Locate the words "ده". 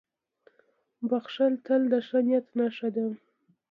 2.95-3.05